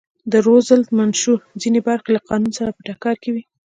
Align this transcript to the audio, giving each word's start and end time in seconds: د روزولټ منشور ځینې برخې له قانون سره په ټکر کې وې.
د 0.31 0.33
روزولټ 0.45 0.87
منشور 0.99 1.39
ځینې 1.61 1.79
برخې 1.87 2.09
له 2.15 2.21
قانون 2.27 2.51
سره 2.59 2.71
په 2.75 2.81
ټکر 2.87 3.15
کې 3.21 3.29
وې. 3.33 3.43